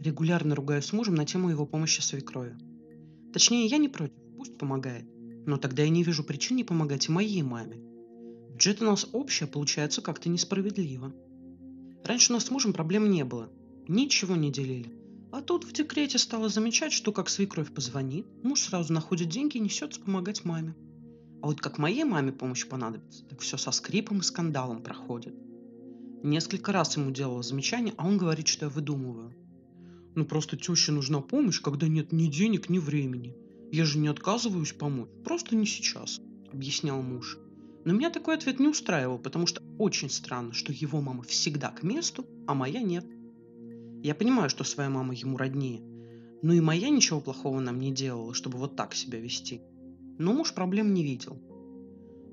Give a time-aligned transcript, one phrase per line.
[0.00, 2.56] Регулярно ругаюсь с мужем на тему его помощи свекрови.
[3.34, 5.04] Точнее, я не против, пусть помогает.
[5.46, 7.76] Но тогда я не вижу причин не помогать и моей маме.
[8.50, 11.12] Бюджет у нас общий, а получается как-то несправедливо.
[12.02, 13.50] Раньше у нас с мужем проблем не было.
[13.88, 14.90] Ничего не делили.
[15.32, 19.60] А тут в декрете стала замечать, что как свекровь позвонит, муж сразу находит деньги и
[19.60, 20.74] несется помогать маме.
[21.42, 25.34] А вот как моей маме помощь понадобится, так все со скрипом и скандалом проходит.
[26.22, 29.34] Несколько раз ему делала замечание, а он говорит, что я выдумываю.
[30.14, 33.36] Ну просто теще нужна помощь, когда нет ни денег, ни времени.
[33.70, 36.20] Я же не отказываюсь помочь, просто не сейчас,
[36.52, 37.38] объяснял муж.
[37.84, 41.82] Но меня такой ответ не устраивал, потому что очень странно, что его мама всегда к
[41.82, 43.06] месту, а моя нет.
[44.02, 45.82] Я понимаю, что своя мама ему роднее,
[46.42, 49.60] но и моя ничего плохого нам не делала, чтобы вот так себя вести.
[50.18, 51.40] Но муж проблем не видел.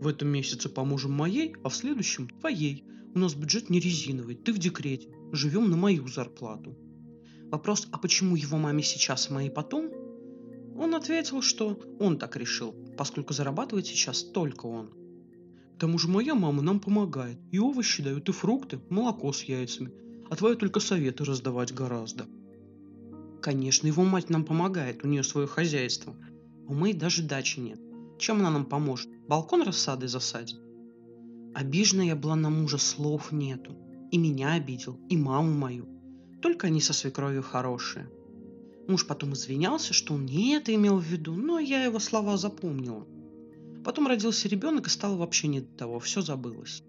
[0.00, 2.84] В этом месяце поможем моей, а в следующем твоей.
[3.14, 5.08] У нас бюджет не резиновый, ты в декрете.
[5.32, 6.76] Живем на мою зарплату.
[7.52, 9.90] Вопрос, а почему его маме сейчас, а моей потом?
[10.74, 14.88] Он ответил, что он так решил, поскольку зарабатывает сейчас только он.
[15.76, 17.38] К тому же моя мама нам помогает.
[17.50, 19.92] И овощи дают, и фрукты, молоко с яйцами.
[20.30, 22.24] А твоя только советы раздавать гораздо.
[23.42, 26.16] Конечно, его мать нам помогает, у нее свое хозяйство.
[26.66, 27.80] У моей даже дачи нет.
[28.18, 29.10] Чем она нам поможет?
[29.28, 30.58] Балкон рассады засадит?
[31.54, 33.76] Обижена я была на мужа, слов нету.
[34.10, 36.01] И меня обидел, и маму мою.
[36.42, 38.10] Только они со свекровью хорошие.
[38.88, 43.06] Муж потом извинялся, что он не это имел в виду, но я его слова запомнила.
[43.84, 46.82] Потом родился ребенок и стало вообще не до того, все забылось.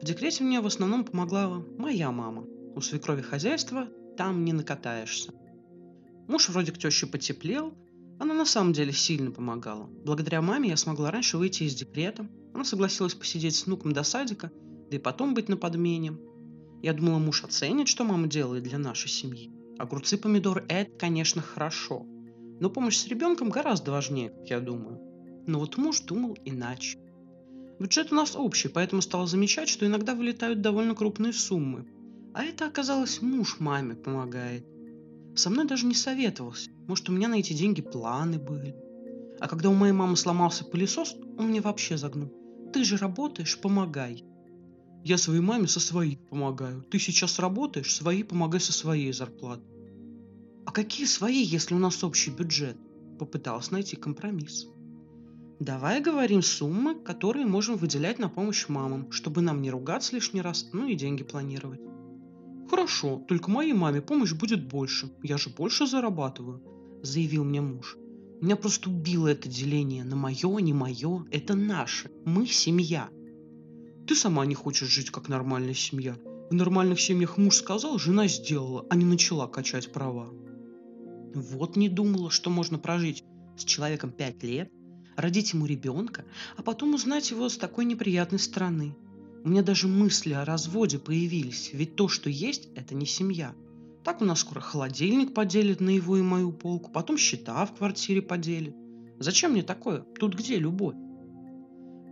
[0.00, 2.44] В декрете мне в основном помогла моя мама.
[2.74, 5.32] У свекрови хозяйства там не накатаешься.
[6.28, 7.72] Муж вроде к теще потеплел,
[8.18, 9.86] она на самом деле сильно помогала.
[10.04, 12.26] Благодаря маме я смогла раньше выйти из декрета.
[12.52, 14.50] Она согласилась посидеть с внуком до садика,
[14.90, 16.16] да и потом быть на подмене.
[16.86, 19.50] Я думала, муж оценит, что мама делает для нашей семьи.
[19.76, 22.06] Огурцы, помидоры– это, конечно, хорошо.
[22.60, 25.00] Но помощь с ребенком гораздо важнее, как я думаю.
[25.48, 26.96] Но вот муж думал иначе.
[27.80, 31.88] Бюджет у нас общий, поэтому стал замечать, что иногда вылетают довольно крупные суммы.
[32.34, 34.64] А это оказалось муж маме помогает.
[35.34, 36.70] Со мной даже не советовался.
[36.86, 38.76] Может, у меня на эти деньги планы были.
[39.40, 42.32] А когда у моей мамы сломался пылесос, он мне вообще загнул.
[42.72, 44.22] Ты же работаешь, помогай.
[45.08, 46.82] Я своей маме со своей помогаю.
[46.82, 49.62] Ты сейчас работаешь, свои помогай со своей зарплаты.
[50.64, 52.76] А какие свои, если у нас общий бюджет?
[53.16, 54.66] Попыталась найти компромисс.
[55.60, 60.70] Давай говорим суммы, которые можем выделять на помощь мамам, чтобы нам не ругаться лишний раз,
[60.72, 61.82] ну и деньги планировать.
[62.68, 65.12] «Хорошо, только моей маме помощь будет больше.
[65.22, 66.60] Я же больше зарабатываю»,–
[67.04, 67.96] заявил мне муж.
[68.40, 71.24] Меня просто убило это деление на мое, не мое.
[71.30, 72.10] Это наше.
[72.24, 73.08] Мы семья.
[74.06, 76.16] Ты сама не хочешь жить как нормальная семья.
[76.50, 80.28] В нормальных семьях муж сказал, жена сделала, а не начала качать права.
[81.34, 83.24] Вот не думала, что можно прожить
[83.58, 84.70] с человеком пять лет,
[85.16, 86.24] родить ему ребенка,
[86.56, 88.96] а потом узнать его с такой неприятной стороны–
[89.46, 93.54] у меня даже мысли о разводе появились, ведь то, что есть, это не семья.
[94.02, 98.22] Так у нас скоро холодильник поделит на его и мою полку, потом счета в квартире
[98.22, 98.74] поделит.
[99.20, 100.00] Зачем мне такое?
[100.18, 100.96] Тут где любовь?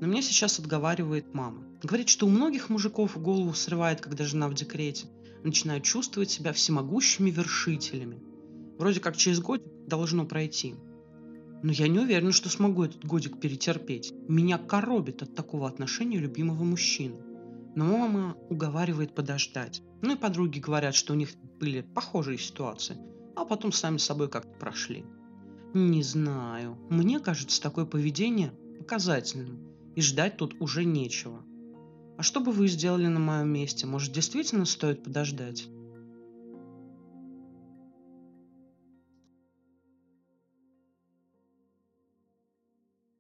[0.01, 1.63] Но меня сейчас отговаривает мама.
[1.83, 5.07] Говорит, что у многих мужиков голову срывает, когда жена в декрете.
[5.43, 8.23] Начинают чувствовать себя всемогущими вершителями.
[8.79, 10.75] Вроде как через год должно пройти.
[11.63, 14.13] Но я не уверена, что смогу этот годик перетерпеть.
[14.29, 17.17] Меня коробит от такого отношения любимого мужчины.
[17.75, 19.83] Но мама уговаривает подождать.
[20.03, 22.97] Ну и подруги говорят, что у них были похожие ситуации,
[23.37, 25.05] а потом сами собой как-то прошли.
[25.73, 26.77] Не знаю.
[26.91, 31.45] Мне кажется, такое поведение показательным, и ждать тут уже нечего.
[32.17, 33.87] А что бы вы сделали на моем месте?
[33.87, 35.67] Может, действительно стоит подождать?